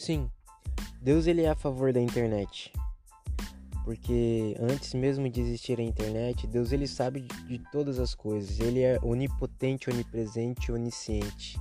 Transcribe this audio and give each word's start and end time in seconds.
Sim, 0.00 0.30
Deus 1.02 1.26
ele 1.26 1.42
é 1.42 1.50
a 1.50 1.54
favor 1.54 1.92
da 1.92 2.00
internet. 2.00 2.72
Porque 3.84 4.56
antes 4.58 4.94
mesmo 4.94 5.28
de 5.28 5.42
existir 5.42 5.78
a 5.78 5.82
internet, 5.82 6.46
Deus 6.46 6.72
ele 6.72 6.88
sabe 6.88 7.28
de 7.46 7.58
todas 7.70 7.98
as 7.98 8.14
coisas. 8.14 8.58
Ele 8.60 8.80
é 8.80 8.98
onipotente, 9.02 9.90
onipresente, 9.90 10.72
onisciente. 10.72 11.60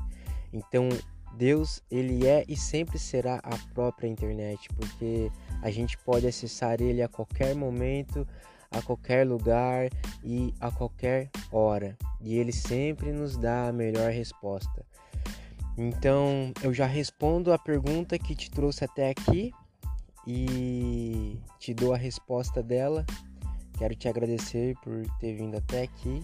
Então, 0.54 0.88
Deus 1.36 1.84
ele 1.92 2.26
é 2.26 2.46
e 2.48 2.56
sempre 2.56 2.98
será 2.98 3.42
a 3.44 3.58
própria 3.74 4.08
internet, 4.08 4.70
porque 4.70 5.30
a 5.62 5.70
gente 5.70 5.98
pode 5.98 6.26
acessar 6.26 6.82
ele 6.82 7.02
a 7.02 7.10
qualquer 7.10 7.54
momento, 7.54 8.26
a 8.72 8.82
qualquer 8.82 9.28
lugar 9.28 9.90
e 10.24 10.54
a 10.62 10.72
qualquer 10.72 11.30
hora. 11.52 11.98
E 12.22 12.38
ele 12.38 12.54
sempre 12.54 13.12
nos 13.12 13.36
dá 13.36 13.68
a 13.68 13.74
melhor 13.74 14.12
resposta. 14.14 14.86
Então 15.82 16.52
eu 16.62 16.74
já 16.74 16.86
respondo 16.86 17.54
a 17.54 17.58
pergunta 17.58 18.20
que 18.20 18.36
te 18.36 18.52
trouxe 18.52 18.84
até 18.84 19.10
aqui 19.10 19.54
e 20.28 21.40
te 21.58 21.74
dou 21.74 21.94
a 21.94 21.98
resposta 21.98 22.62
dela. 22.62 23.06
Quero 23.78 23.96
te 23.96 24.10
agradecer 24.10 24.76
por 24.84 25.06
ter 25.22 25.38
vindo 25.38 25.56
até 25.56 25.84
aqui. 25.84 26.22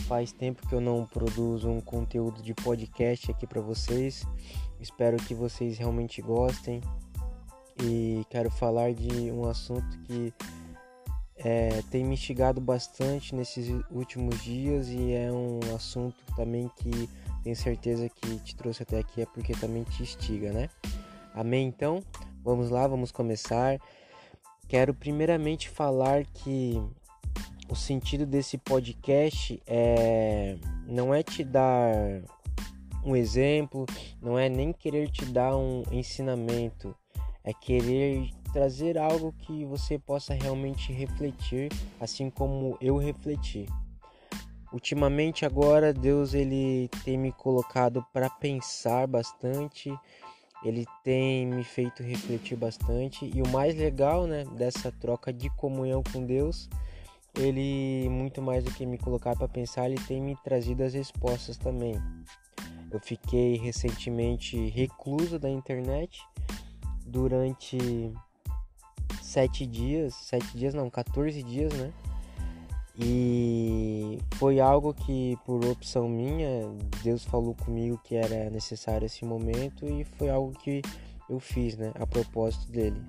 Faz 0.00 0.30
tempo 0.30 0.68
que 0.68 0.74
eu 0.74 0.80
não 0.82 1.06
produzo 1.06 1.70
um 1.70 1.80
conteúdo 1.80 2.42
de 2.42 2.52
podcast 2.52 3.30
aqui 3.30 3.46
para 3.46 3.62
vocês. 3.62 4.26
Espero 4.78 5.16
que 5.16 5.34
vocês 5.34 5.78
realmente 5.78 6.20
gostem. 6.20 6.82
E 7.82 8.26
quero 8.28 8.50
falar 8.50 8.92
de 8.92 9.30
um 9.32 9.48
assunto 9.48 9.98
que 10.00 10.34
é, 11.38 11.82
tem 11.90 12.04
me 12.04 12.12
instigado 12.12 12.60
bastante 12.60 13.34
nesses 13.34 13.68
últimos 13.90 14.42
dias 14.42 14.88
e 14.88 15.14
é 15.14 15.32
um 15.32 15.60
assunto 15.74 16.22
também 16.36 16.70
que 16.76 17.08
tenho 17.46 17.54
certeza 17.54 18.08
que 18.08 18.40
te 18.40 18.56
trouxe 18.56 18.82
até 18.82 18.98
aqui 18.98 19.22
é 19.22 19.26
porque 19.26 19.52
também 19.52 19.84
te 19.84 20.02
instiga, 20.02 20.52
né? 20.52 20.68
Amém? 21.32 21.68
Então, 21.68 22.02
vamos 22.42 22.70
lá, 22.70 22.88
vamos 22.88 23.12
começar. 23.12 23.78
Quero 24.66 24.92
primeiramente 24.92 25.68
falar 25.68 26.24
que 26.24 26.74
o 27.68 27.76
sentido 27.76 28.26
desse 28.26 28.58
podcast 28.58 29.62
é 29.64 30.56
não 30.88 31.14
é 31.14 31.22
te 31.22 31.44
dar 31.44 31.94
um 33.04 33.14
exemplo, 33.14 33.86
não 34.20 34.36
é 34.36 34.48
nem 34.48 34.72
querer 34.72 35.08
te 35.08 35.24
dar 35.26 35.56
um 35.56 35.84
ensinamento, 35.92 36.96
é 37.44 37.54
querer 37.54 38.28
trazer 38.52 38.98
algo 38.98 39.32
que 39.38 39.64
você 39.64 40.00
possa 40.00 40.34
realmente 40.34 40.92
refletir, 40.92 41.70
assim 42.00 42.28
como 42.28 42.76
eu 42.80 42.96
refleti. 42.96 43.66
Ultimamente 44.72 45.46
agora 45.46 45.92
Deus 45.92 46.34
ele 46.34 46.88
tem 47.04 47.16
me 47.16 47.32
colocado 47.32 48.04
para 48.12 48.28
pensar 48.28 49.06
bastante, 49.06 49.92
ele 50.64 50.84
tem 51.04 51.46
me 51.46 51.62
feito 51.62 52.02
refletir 52.02 52.56
bastante 52.56 53.30
e 53.32 53.42
o 53.42 53.48
mais 53.48 53.74
legal, 53.76 54.26
né, 54.26 54.44
dessa 54.56 54.90
troca 54.90 55.32
de 55.32 55.48
comunhão 55.50 56.02
com 56.12 56.24
Deus, 56.24 56.68
ele 57.34 58.08
muito 58.08 58.42
mais 58.42 58.64
do 58.64 58.70
que 58.72 58.84
me 58.84 58.98
colocar 58.98 59.36
para 59.36 59.46
pensar, 59.46 59.86
ele 59.86 60.00
tem 60.06 60.20
me 60.20 60.34
trazido 60.36 60.82
as 60.82 60.94
respostas 60.94 61.56
também. 61.56 61.94
Eu 62.90 63.00
fiquei 63.00 63.56
recentemente 63.56 64.68
recluso 64.70 65.38
da 65.38 65.50
internet 65.50 66.20
durante 67.04 68.12
sete 69.22 69.66
dias, 69.66 70.14
sete 70.14 70.56
dias 70.56 70.72
não, 70.72 70.88
14 70.88 71.42
dias, 71.42 71.72
né? 71.74 71.92
E 72.98 74.18
foi 74.36 74.58
algo 74.58 74.94
que, 74.94 75.36
por 75.44 75.62
opção 75.66 76.08
minha, 76.08 76.62
Deus 77.02 77.24
falou 77.24 77.54
comigo 77.54 78.00
que 78.02 78.16
era 78.16 78.48
necessário 78.48 79.04
esse 79.04 79.24
momento 79.24 79.86
e 79.86 80.04
foi 80.04 80.30
algo 80.30 80.52
que 80.58 80.80
eu 81.28 81.38
fiz, 81.38 81.76
né, 81.76 81.92
a 81.94 82.06
propósito 82.06 82.70
dele. 82.72 83.02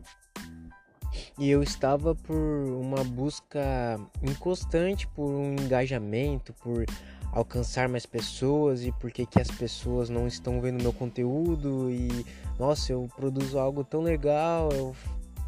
E 1.39 1.49
eu 1.49 1.63
estava 1.63 2.13
por 2.13 2.35
uma 2.35 3.03
busca 3.03 3.97
inconstante 4.21 5.07
por 5.07 5.29
um 5.29 5.53
engajamento, 5.53 6.53
por 6.53 6.85
alcançar 7.31 7.87
mais 7.87 8.05
pessoas 8.05 8.83
e 8.83 8.91
por 8.91 9.11
que 9.11 9.27
as 9.39 9.49
pessoas 9.49 10.09
não 10.09 10.27
estão 10.27 10.59
vendo 10.59 10.81
meu 10.81 10.91
conteúdo 10.91 11.89
e 11.91 12.25
nossa, 12.59 12.91
eu 12.91 13.07
produzo 13.15 13.59
algo 13.59 13.83
tão 13.83 14.01
legal, 14.01 14.69
eu 14.71 14.95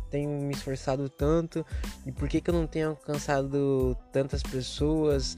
tenho 0.09 0.30
me 0.30 0.53
esforçado 0.53 1.09
tanto 1.09 1.66
e 2.06 2.12
por 2.12 2.28
que, 2.28 2.42
que 2.42 2.50
eu 2.50 2.53
não 2.53 2.68
tenho 2.68 2.90
alcançado 2.90 3.97
tantas 4.12 4.44
pessoas. 4.44 5.38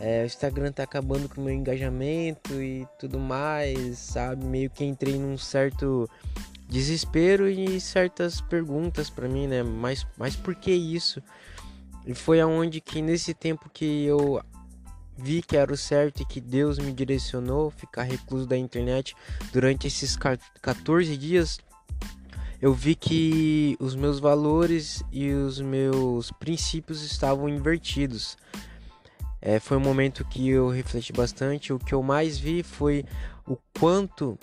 É, 0.00 0.22
o 0.22 0.26
Instagram 0.26 0.70
tá 0.70 0.82
acabando 0.82 1.28
com 1.28 1.40
o 1.40 1.44
meu 1.44 1.54
engajamento 1.54 2.60
e 2.60 2.86
tudo 2.98 3.18
mais, 3.18 3.98
sabe? 3.98 4.44
Meio 4.44 4.70
que 4.70 4.84
entrei 4.84 5.18
num 5.18 5.38
certo 5.38 6.08
desespero 6.68 7.48
e 7.48 7.80
certas 7.80 8.40
perguntas 8.40 9.08
para 9.08 9.28
mim, 9.28 9.46
né? 9.46 9.62
Mas, 9.62 10.06
mas 10.16 10.36
por 10.36 10.54
que 10.54 10.70
isso? 10.70 11.22
E 12.06 12.14
foi 12.14 12.40
aonde 12.40 12.80
que 12.80 13.00
nesse 13.02 13.34
tempo 13.34 13.70
que 13.72 14.04
eu 14.04 14.40
vi 15.16 15.42
que 15.42 15.56
era 15.56 15.72
o 15.72 15.76
certo 15.76 16.22
e 16.22 16.24
que 16.24 16.40
Deus 16.40 16.78
me 16.78 16.92
direcionou 16.92 17.70
ficar 17.70 18.04
recluso 18.04 18.46
da 18.46 18.56
internet 18.56 19.16
durante 19.52 19.86
esses 19.88 20.16
14 20.62 21.16
dias 21.16 21.58
eu 22.60 22.72
vi 22.74 22.94
que 22.94 23.76
os 23.78 23.94
meus 23.94 24.18
valores 24.18 25.02
e 25.12 25.30
os 25.30 25.60
meus 25.60 26.32
princípios 26.32 27.02
estavam 27.02 27.48
invertidos. 27.48 28.36
É, 29.40 29.60
foi 29.60 29.76
um 29.76 29.80
momento 29.80 30.24
que 30.24 30.48
eu 30.48 30.68
refleti 30.68 31.12
bastante. 31.12 31.72
O 31.72 31.78
que 31.78 31.94
eu 31.94 32.02
mais 32.02 32.38
vi 32.38 32.64
foi 32.64 33.04
o 33.46 33.56
quanto 33.78 34.36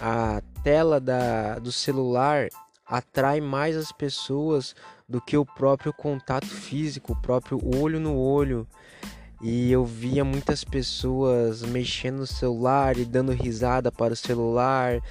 a 0.00 0.40
tela 0.62 1.00
da, 1.00 1.58
do 1.58 1.72
celular 1.72 2.48
atrai 2.86 3.40
mais 3.40 3.76
as 3.76 3.90
pessoas 3.90 4.74
do 5.08 5.20
que 5.20 5.36
o 5.36 5.44
próprio 5.44 5.92
contato 5.92 6.46
físico, 6.46 7.12
o 7.12 7.20
próprio 7.20 7.60
olho 7.76 7.98
no 7.98 8.16
olho. 8.16 8.66
E 9.42 9.72
eu 9.72 9.84
via 9.84 10.24
muitas 10.24 10.62
pessoas 10.62 11.62
mexendo 11.62 12.18
no 12.18 12.26
celular 12.26 12.96
e 12.96 13.04
dando 13.04 13.32
risada 13.32 13.90
para 13.90 14.12
o 14.12 14.16
celular 14.16 15.02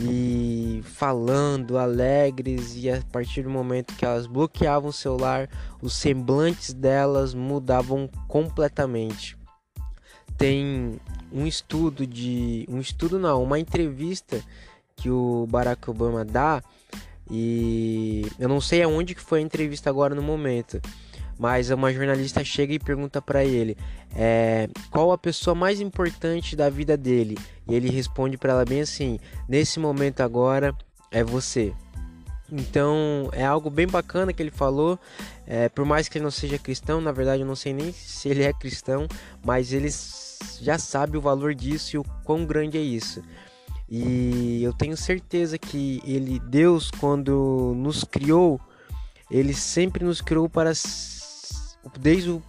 e 0.00 0.80
falando 0.84 1.76
alegres 1.76 2.74
e 2.76 2.88
a 2.88 3.02
partir 3.12 3.42
do 3.42 3.50
momento 3.50 3.94
que 3.94 4.06
elas 4.06 4.26
bloqueavam 4.26 4.88
o 4.88 4.92
celular, 4.92 5.50
os 5.82 5.92
semblantes 5.92 6.72
delas 6.72 7.34
mudavam 7.34 8.08
completamente. 8.26 9.36
Tem 10.38 10.98
um 11.30 11.46
estudo 11.46 12.06
de 12.06 12.66
um 12.70 12.80
estudo 12.80 13.18
não, 13.18 13.42
uma 13.42 13.58
entrevista 13.58 14.42
que 14.96 15.10
o 15.10 15.46
Barack 15.50 15.90
Obama 15.90 16.24
dá 16.24 16.62
e 17.30 18.26
eu 18.38 18.48
não 18.48 18.60
sei 18.60 18.82
aonde 18.82 19.14
que 19.14 19.20
foi 19.20 19.40
a 19.40 19.42
entrevista 19.42 19.90
agora 19.90 20.14
no 20.14 20.22
momento, 20.22 20.80
mas 21.38 21.70
uma 21.70 21.92
jornalista 21.92 22.44
chega 22.44 22.74
e 22.74 22.78
pergunta 22.78 23.20
para 23.20 23.44
ele 23.44 23.76
é, 24.14 24.68
qual 24.90 25.10
a 25.10 25.18
pessoa 25.18 25.54
mais 25.54 25.80
importante 25.80 26.54
da 26.54 26.70
vida 26.70 26.96
dele? 26.96 27.36
E 27.66 27.74
ele 27.74 27.90
responde 27.90 28.38
para 28.38 28.52
ela 28.52 28.64
bem 28.64 28.80
assim 28.80 29.18
nesse 29.48 29.80
momento 29.80 30.20
agora 30.20 30.74
é 31.10 31.24
você. 31.24 31.72
Então 32.50 33.28
é 33.32 33.44
algo 33.44 33.70
bem 33.70 33.86
bacana 33.86 34.32
que 34.32 34.42
ele 34.42 34.50
falou. 34.50 34.98
É, 35.46 35.68
por 35.68 35.84
mais 35.84 36.08
que 36.08 36.18
ele 36.18 36.24
não 36.24 36.30
seja 36.30 36.58
cristão 36.58 37.00
na 37.00 37.12
verdade 37.12 37.42
eu 37.42 37.46
não 37.46 37.56
sei 37.56 37.72
nem 37.72 37.92
se 37.92 38.30
ele 38.30 38.44
é 38.44 38.52
cristão 38.52 39.06
mas 39.44 39.74
ele 39.74 39.90
já 40.58 40.78
sabe 40.78 41.18
o 41.18 41.20
valor 41.20 41.54
disso 41.54 41.96
e 41.96 41.98
o 41.98 42.04
quão 42.22 42.46
grande 42.46 42.78
é 42.78 42.82
isso. 42.82 43.22
E 43.90 44.62
eu 44.62 44.72
tenho 44.72 44.96
certeza 44.96 45.58
que 45.58 46.00
ele 46.06 46.38
Deus 46.38 46.90
quando 46.90 47.74
nos 47.76 48.04
criou 48.04 48.60
ele 49.30 49.54
sempre 49.54 50.04
nos 50.04 50.20
criou 50.20 50.48
para 50.48 50.72
desde 51.98 52.30
o 52.30 52.42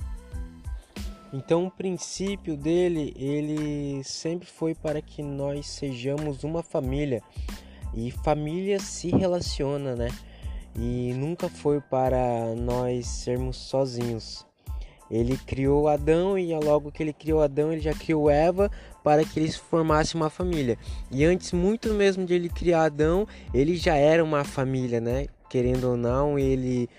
então 1.35 1.65
o 1.65 1.71
princípio 1.71 2.55
dele, 2.55 3.13
ele 3.17 4.01
sempre 4.05 4.47
foi 4.47 4.73
para 4.73 5.01
que 5.01 5.21
nós 5.21 5.67
sejamos 5.67 6.45
uma 6.45 6.63
família. 6.63 7.21
E 7.93 8.09
família 8.09 8.79
se 8.79 9.09
relaciona, 9.09 9.97
né? 9.97 10.07
E 10.77 11.13
nunca 11.13 11.49
foi 11.49 11.81
para 11.81 12.55
nós 12.55 13.05
sermos 13.07 13.57
sozinhos. 13.57 14.45
Ele 15.11 15.37
criou 15.37 15.89
Adão 15.89 16.37
e 16.37 16.53
logo 16.55 16.89
que 16.89 17.03
ele 17.03 17.13
criou 17.13 17.41
Adão, 17.41 17.71
ele 17.71 17.81
já 17.81 17.93
criou 17.93 18.29
Eva 18.29 18.71
para 19.03 19.25
que 19.25 19.37
eles 19.37 19.57
formassem 19.57 20.19
uma 20.19 20.29
família. 20.29 20.77
E 21.11 21.25
antes 21.25 21.51
muito 21.51 21.93
mesmo 21.93 22.25
de 22.25 22.33
ele 22.33 22.47
criar 22.47 22.85
Adão, 22.85 23.27
ele 23.53 23.75
já 23.75 23.95
era 23.95 24.23
uma 24.23 24.45
família, 24.45 25.01
né? 25.01 25.27
Querendo 25.49 25.91
ou 25.91 25.97
não, 25.97 26.39
ele 26.39 26.89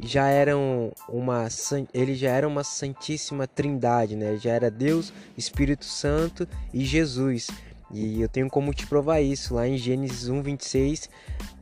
já 0.00 0.28
eram 0.28 0.92
uma 1.08 1.48
ele 1.92 2.14
já 2.14 2.30
era 2.30 2.46
uma 2.46 2.62
santíssima 2.62 3.46
trindade, 3.46 4.16
né? 4.16 4.36
Já 4.36 4.52
era 4.52 4.70
Deus, 4.70 5.12
Espírito 5.36 5.84
Santo 5.84 6.46
e 6.72 6.84
Jesus. 6.84 7.48
E 7.92 8.20
eu 8.20 8.28
tenho 8.28 8.48
como 8.50 8.74
te 8.74 8.86
provar 8.86 9.20
isso 9.20 9.54
lá 9.54 9.66
em 9.66 9.78
Gênesis 9.78 10.28
1:26, 10.28 11.08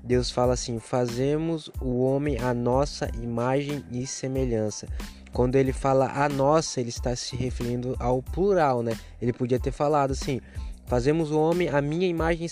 Deus 0.02 0.30
fala 0.30 0.54
assim: 0.54 0.78
"Fazemos 0.78 1.70
o 1.80 2.00
homem 2.00 2.38
à 2.38 2.54
nossa 2.54 3.10
imagem 3.22 3.84
e 3.90 4.06
semelhança". 4.06 4.88
Quando 5.32 5.56
ele 5.56 5.72
fala 5.72 6.12
a 6.12 6.28
nossa, 6.28 6.80
ele 6.80 6.90
está 6.90 7.14
se 7.16 7.34
referindo 7.36 7.96
ao 7.98 8.22
plural, 8.22 8.82
né? 8.82 8.96
Ele 9.20 9.32
podia 9.32 9.58
ter 9.58 9.72
falado 9.72 10.12
assim: 10.12 10.40
Fazemos 10.86 11.30
o 11.30 11.40
homem 11.40 11.68
a 11.68 11.80
minha 11.80 12.06
imagem 12.06 12.46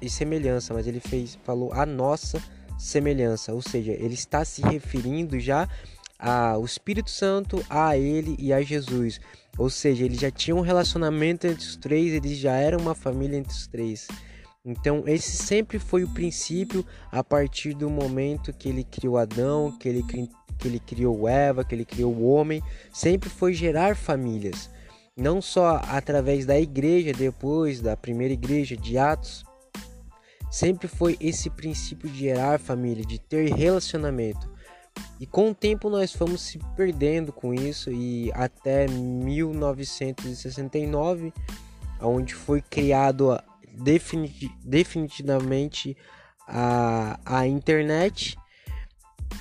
e 0.00 0.10
semelhança, 0.10 0.72
mas 0.72 0.86
ele 0.86 0.98
fez, 0.98 1.38
falou 1.44 1.72
a 1.74 1.84
nossa 1.84 2.42
semelhança, 2.78 3.52
ou 3.52 3.62
seja, 3.62 3.92
ele 3.92 4.14
está 4.14 4.44
se 4.44 4.62
referindo 4.62 5.38
já 5.38 5.68
ao 6.18 6.64
Espírito 6.64 7.10
Santo, 7.10 7.64
a 7.68 7.96
ele 7.96 8.36
e 8.38 8.52
a 8.52 8.62
Jesus. 8.62 9.20
Ou 9.58 9.70
seja, 9.70 10.04
ele 10.04 10.16
já 10.16 10.30
tinha 10.30 10.54
um 10.54 10.60
relacionamento 10.60 11.46
entre 11.46 11.64
os 11.64 11.76
três, 11.76 12.12
eles 12.12 12.38
já 12.38 12.52
eram 12.52 12.78
uma 12.78 12.94
família 12.94 13.38
entre 13.38 13.52
os 13.52 13.66
três. 13.66 14.06
Então, 14.64 15.04
esse 15.06 15.36
sempre 15.36 15.78
foi 15.78 16.02
o 16.04 16.08
princípio 16.08 16.84
a 17.10 17.22
partir 17.22 17.72
do 17.72 17.88
momento 17.88 18.52
que 18.52 18.68
ele 18.68 18.84
criou 18.84 19.16
Adão, 19.16 19.76
que 19.78 19.88
ele, 19.88 20.02
que 20.02 20.28
ele 20.68 20.80
criou 20.80 21.28
Eva, 21.28 21.64
que 21.64 21.74
ele 21.74 21.84
criou 21.84 22.12
o 22.12 22.26
homem, 22.26 22.62
sempre 22.92 23.28
foi 23.30 23.54
gerar 23.54 23.96
famílias 23.96 24.68
não 25.16 25.40
só 25.40 25.80
através 25.88 26.44
da 26.44 26.60
igreja, 26.60 27.12
depois 27.12 27.80
da 27.80 27.96
primeira 27.96 28.34
igreja 28.34 28.76
de 28.76 28.98
Atos, 28.98 29.45
sempre 30.50 30.88
foi 30.88 31.18
esse 31.20 31.50
princípio 31.50 32.08
de 32.08 32.18
gerar 32.18 32.58
família, 32.58 33.04
de 33.04 33.18
ter 33.18 33.54
relacionamento. 33.54 34.50
E 35.20 35.26
com 35.26 35.50
o 35.50 35.54
tempo 35.54 35.90
nós 35.90 36.10
fomos 36.12 36.40
se 36.40 36.58
perdendo 36.74 37.30
com 37.32 37.52
isso 37.52 37.92
e 37.92 38.32
até 38.34 38.88
1969, 38.88 41.34
onde 42.00 42.34
foi 42.34 42.62
criado 42.62 43.38
definitivamente 44.64 45.94
a, 46.46 47.18
a 47.24 47.46
internet 47.46 48.36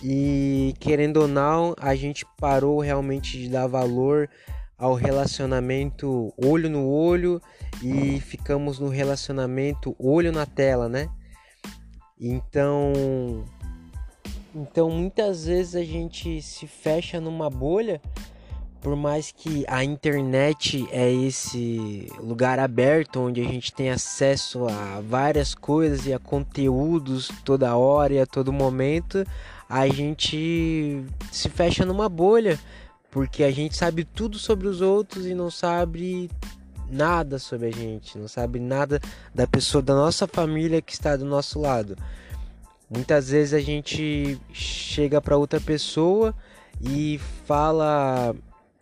e 0.04 0.74
querendo 0.80 1.18
ou 1.18 1.28
não, 1.28 1.76
a 1.80 1.96
gente 1.96 2.26
parou 2.40 2.80
realmente 2.80 3.38
de 3.38 3.50
dar 3.50 3.68
valor 3.68 4.30
ao 4.78 4.94
relacionamento 4.94 6.34
olho 6.38 6.70
no 6.70 6.88
olho 6.88 7.42
e 7.82 8.20
ficamos 8.20 8.80
no 8.80 8.90
relacionamento 8.90 9.96
olho 9.98 10.32
na 10.32 10.46
tela, 10.46 10.90
né? 10.90 11.10
Então, 12.20 13.44
então 14.54 14.90
muitas 14.90 15.46
vezes 15.46 15.76
a 15.76 15.84
gente 15.84 16.42
se 16.42 16.68
fecha 16.68 17.20
numa 17.20 17.50
bolha, 17.50 18.02
por 18.82 18.96
mais 18.96 19.32
que 19.32 19.66
a 19.68 19.84
internet 19.84 20.88
é 20.92 21.12
esse 21.12 22.08
lugar 22.20 22.60
aberto 22.60 23.20
onde 23.20 23.42
a 23.42 23.44
gente 23.44 23.74
tem 23.74 23.90
acesso 23.90 24.68
a 24.68 25.02
várias 25.02 25.56
coisas 25.56 26.06
e 26.06 26.14
a 26.14 26.20
conteúdos 26.20 27.32
toda 27.44 27.76
hora 27.76 28.14
e 28.14 28.20
a 28.20 28.26
todo 28.26 28.54
momento, 28.54 29.26
a 29.68 29.88
gente 29.88 31.04
se 31.32 31.50
fecha 31.50 31.86
numa 31.86 32.08
bolha 32.08 32.60
porque 33.16 33.46
a 33.46 33.52
gente 33.52 33.78
sabe 33.78 34.04
tudo 34.04 34.38
sobre 34.38 34.68
os 34.68 34.82
outros 34.82 35.26
e 35.26 35.34
não 35.34 35.50
sabe 35.50 36.30
nada 36.92 37.40
sobre 37.40 37.68
a 37.70 37.72
gente, 37.72 38.18
não 38.18 38.28
sabe 38.28 38.60
nada 38.60 39.00
da 39.34 39.48
pessoa 39.48 39.82
da 39.82 39.96
nossa 39.96 40.28
família 40.28 40.82
que 40.82 40.92
está 40.92 41.16
do 41.16 41.24
nosso 41.24 41.62
lado. 41.62 41.96
Muitas 42.90 43.30
vezes 43.30 43.54
a 43.54 43.62
gente 43.62 44.38
chega 44.52 45.22
para 45.22 45.38
outra 45.38 45.62
pessoa 45.62 46.36
e 46.82 47.18
fala: 47.46 48.36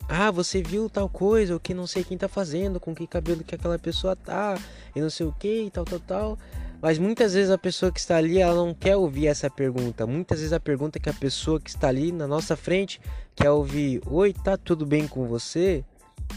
"Ah, 0.10 0.32
você 0.32 0.64
viu 0.64 0.90
tal 0.90 1.08
coisa, 1.08 1.56
o 1.56 1.60
que 1.60 1.76
não 1.76 1.86
sei 1.86 2.04
quem 2.04 2.18
tá 2.18 2.28
fazendo, 2.28 2.80
com 2.80 2.96
que 2.96 3.06
cabelo 3.06 3.44
que 3.44 3.54
aquela 3.54 3.78
pessoa 3.78 4.16
tá, 4.16 4.58
e 4.96 5.00
não 5.00 5.12
sei 5.12 5.28
o 5.28 5.32
que, 5.32 5.70
tal, 5.72 5.86
tal, 5.86 6.00
tal". 6.00 6.40
Mas 6.84 7.00
muitas 7.00 7.34
vezes 7.34 7.50
a 7.50 7.58
pessoa 7.58 7.94
que 7.94 8.00
está 8.02 8.18
ali, 8.18 8.40
ela 8.40 8.54
não 8.54 8.74
quer 8.74 8.98
ouvir 8.98 9.28
essa 9.28 9.50
pergunta. 9.50 10.06
Muitas 10.06 10.40
vezes 10.40 10.52
a 10.52 10.60
pergunta 10.60 11.00
que 11.00 11.10
a 11.10 11.14
pessoa 11.14 11.58
que 11.58 11.70
está 11.70 11.88
ali 11.88 12.12
na 12.12 12.28
nossa 12.28 12.58
frente 12.58 13.00
quer 13.34 13.50
ouvir: 13.52 14.02
"Oi, 14.06 14.34
tá 14.34 14.58
tudo 14.58 14.86
bem 14.86 15.08
com 15.08 15.26
você? 15.26 15.82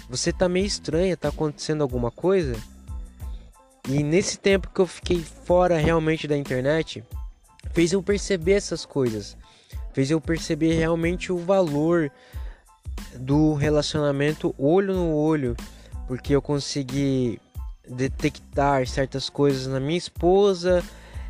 Você 0.09 0.33
tá 0.33 0.49
meio 0.49 0.65
estranha, 0.65 1.17
tá 1.17 1.31
acontecendo 1.31 1.83
alguma 1.83 2.13
coisa?" 2.13 2.55
E 3.89 4.05
nesse 4.05 4.39
tempo 4.39 4.71
que 4.73 4.81
eu 4.81 4.87
fiquei 4.87 5.19
fora 5.19 5.79
realmente 5.79 6.29
da 6.29 6.37
internet, 6.37 7.03
fez 7.73 7.93
eu 7.93 8.01
perceber 8.01 8.53
essas 8.53 8.87
coisas. 8.87 9.37
Fez 9.93 10.13
eu 10.13 10.21
perceber 10.21 10.75
realmente 10.75 11.33
o 11.33 11.39
valor 11.39 12.09
do 13.19 13.55
relacionamento 13.55 14.55
olho 14.57 14.95
no 14.95 15.13
olho, 15.13 15.57
porque 16.07 16.37
eu 16.37 16.41
consegui 16.41 17.41
detectar 17.89 18.87
certas 18.87 19.29
coisas 19.29 19.67
na 19.67 19.81
minha 19.81 19.99
esposa, 19.99 20.83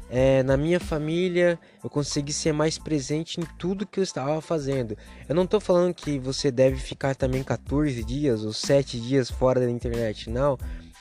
é, 0.08 0.42
na 0.42 0.56
minha 0.56 0.78
família, 0.78 1.58
eu 1.82 1.90
consegui 1.90 2.32
ser 2.32 2.52
mais 2.52 2.78
presente 2.78 3.40
em 3.40 3.44
tudo 3.58 3.86
que 3.86 3.98
eu 3.98 4.04
estava 4.04 4.40
fazendo. 4.40 4.96
Eu 5.28 5.34
não 5.34 5.44
estou 5.44 5.60
falando 5.60 5.92
que 5.94 6.18
você 6.18 6.50
deve 6.50 6.76
ficar 6.76 7.14
também 7.16 7.42
14 7.42 8.04
dias 8.04 8.44
ou 8.44 8.52
7 8.52 9.00
dias 9.00 9.30
fora 9.30 9.60
da 9.60 9.70
internet, 9.70 10.30
não. 10.30 10.56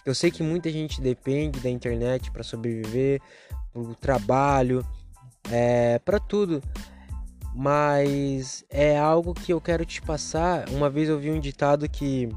Eu 0.06 0.14
sei 0.14 0.32
que 0.32 0.44
muita 0.44 0.72
gente 0.72 1.02
depende 1.02 1.60
da 1.60 1.70
internet 1.70 2.32
para 2.32 2.44
sobreviver, 2.44 3.22
o 3.74 3.94
trabalho, 3.96 4.86
é, 5.52 6.00
para 6.00 6.20
tudo. 6.20 6.62
Mas 7.54 8.66
é 8.70 8.98
algo 8.98 9.34
que 9.34 9.54
eu 9.54 9.62
quero 9.62 9.86
te 9.86 10.02
passar. 10.02 10.68
Uma 10.70 10.90
vez 10.90 11.10
eu 11.10 11.18
vi 11.18 11.32
um 11.32 11.40
ditado 11.40 11.88
que 11.88 12.28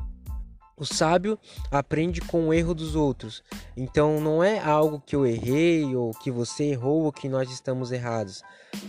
o 0.79 0.85
sábio 0.85 1.39
aprende 1.71 2.21
com 2.21 2.49
o 2.49 2.55
erro 2.55 2.75
dos 2.75 2.95
outros. 2.95 3.43
Então 3.77 4.21
não 4.21 4.43
é 4.43 4.59
algo 4.59 5.03
que 5.05 5.17
eu 5.17 5.27
errei 5.27 5.95
ou 5.97 6.13
que 6.13 6.31
você 6.31 6.65
errou 6.65 7.05
ou 7.05 7.13
que 7.13 7.29
nós 7.29 7.51
estamos 7.51 7.91
errados. 7.91 8.43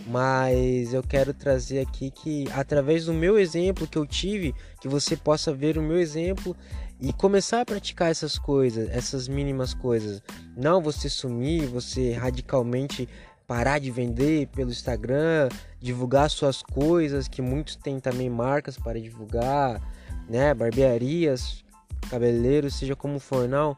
Mas 0.06 0.92
eu 0.94 1.02
quero 1.02 1.34
trazer 1.34 1.80
aqui 1.80 2.10
que 2.10 2.46
através 2.52 3.06
do 3.06 3.14
meu 3.14 3.38
exemplo 3.38 3.86
que 3.86 3.98
eu 3.98 4.06
tive, 4.06 4.54
que 4.80 4.88
você 4.88 5.16
possa 5.16 5.52
ver 5.52 5.78
o 5.78 5.82
meu 5.82 5.98
exemplo 5.98 6.56
e 7.00 7.12
começar 7.12 7.62
a 7.62 7.64
praticar 7.64 8.10
essas 8.10 8.38
coisas, 8.38 8.88
essas 8.90 9.26
mínimas 9.26 9.72
coisas. 9.72 10.22
Não 10.56 10.82
você 10.82 11.08
sumir, 11.08 11.66
você 11.66 12.12
radicalmente 12.12 13.08
parar 13.46 13.80
de 13.80 13.90
vender 13.90 14.46
pelo 14.48 14.70
Instagram, 14.70 15.48
divulgar 15.80 16.30
suas 16.30 16.62
coisas, 16.62 17.26
que 17.26 17.42
muitos 17.42 17.74
têm 17.74 17.98
também 17.98 18.30
marcas 18.30 18.76
para 18.76 19.00
divulgar, 19.00 19.80
né, 20.28 20.54
barbearias, 20.54 21.64
cabeleireiro, 22.08 22.70
seja 22.70 22.96
como 22.96 23.18
for 23.18 23.48
não, 23.48 23.76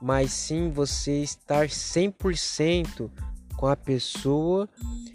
mas 0.00 0.32
sim 0.32 0.70
você 0.70 1.22
estar 1.22 1.66
100% 1.66 3.10
com 3.56 3.66
a 3.66 3.76
pessoa 3.76 4.68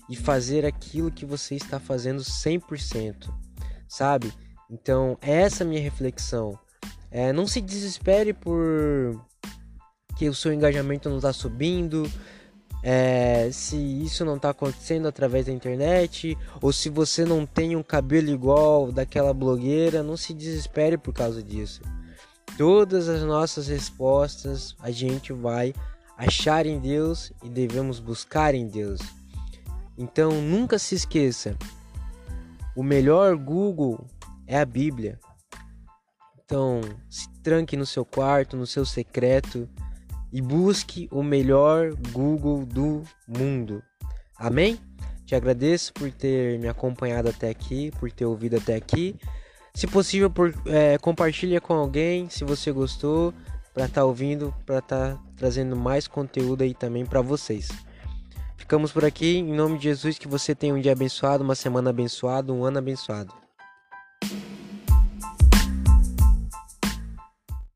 e 0.10 0.16
fazer 0.16 0.66
aquilo 0.66 1.12
que 1.12 1.26
você 1.26 1.56
está 1.56 1.80
fazendo 1.80 2.22
100%, 2.22 3.34
sabe? 3.88 4.32
Então, 4.70 5.18
essa 5.22 5.64
é 5.64 5.66
a 5.66 5.68
minha 5.68 5.82
reflexão. 5.82 6.58
É, 7.10 7.34
não 7.34 7.48
se 7.48 7.62
desespere 7.62 8.34
por 8.34 9.20
que 10.16 10.30
o 10.30 10.34
seu 10.34 10.54
engajamento 10.54 11.10
não 11.10 11.18
está 11.18 11.34
subindo, 11.34 12.10
é, 12.84 13.50
se 13.52 13.76
isso 13.76 14.24
não 14.24 14.36
está 14.36 14.52
acontecendo 14.52 15.08
através 15.08 15.48
da 15.48 15.52
internet, 15.52 16.38
ou 16.62 16.72
se 16.72 16.88
você 16.88 17.26
não 17.26 17.46
tem 17.46 17.76
um 17.76 17.82
cabelo 17.82 18.30
igual 18.30 18.92
daquela 18.92 19.34
blogueira, 19.34 20.04
não 20.04 20.16
se 20.16 20.36
desespere 20.36 20.98
por 20.98 21.12
causa 21.12 21.42
disso. 21.42 21.82
Todas 22.58 23.10
as 23.10 23.22
nossas 23.24 23.68
respostas 23.68 24.76
a 24.80 24.90
gente 24.90 25.34
vai 25.34 25.74
achar 26.18 26.66
em 26.66 26.80
Deus 26.80 27.32
e 27.44 27.50
devemos 27.50 28.00
buscar 28.00 28.56
em 28.56 28.68
Deus. 28.68 29.02
Então 29.98 30.42
nunca 30.42 30.80
se 30.80 30.96
esqueça: 30.96 31.58
o 32.76 32.84
melhor 32.84 33.36
Google 33.36 34.06
é 34.48 34.58
a 34.58 34.66
Bíblia. 34.66 35.20
Então 36.44 36.82
se 37.10 37.30
tranque 37.42 37.76
no 37.76 37.86
seu 37.86 38.06
quarto, 38.06 38.56
no 38.56 38.66
seu 38.66 38.86
secreto 38.86 39.68
e 40.32 40.42
busque 40.42 41.08
o 41.12 41.24
melhor 41.24 41.94
Google 42.12 42.66
do 42.66 43.04
mundo. 43.28 43.84
Amém? 44.38 44.80
Te 45.26 45.34
agradeço 45.34 45.92
por 45.94 46.12
ter 46.12 46.60
me 46.60 46.68
acompanhado 46.68 47.30
até 47.30 47.50
aqui, 47.50 47.92
por 48.00 48.12
ter 48.12 48.26
ouvido 48.26 48.58
até 48.58 48.76
aqui. 48.76 49.16
Se 49.76 49.88
possível, 49.88 50.30
por, 50.30 50.54
é, 50.68 50.98
compartilha 50.98 51.60
com 51.60 51.74
alguém 51.74 52.30
se 52.30 52.46
você 52.46 52.72
gostou, 52.72 53.34
para 53.74 53.88
estar 53.88 54.02
tá 54.02 54.06
ouvindo, 54.06 54.56
para 54.66 54.80
estar 54.80 55.16
tá 55.16 55.20
trazendo 55.36 55.76
mais 55.76 56.08
conteúdo 56.08 56.64
aí 56.64 56.74
também 56.74 57.06
para 57.06 57.20
vocês. 57.22 57.68
Ficamos 58.56 58.94
por 58.94 59.04
aqui, 59.04 59.36
em 59.38 59.54
nome 59.54 59.78
de 59.78 59.84
Jesus, 59.84 60.18
que 60.18 60.30
você 60.30 60.56
tenha 60.56 60.74
um 60.74 60.80
dia 60.80 60.94
abençoado, 60.94 61.44
uma 61.44 61.56
semana 61.56 61.90
abençoada, 61.90 62.54
um 62.54 62.64
ano 62.64 62.78
abençoado. 62.78 63.45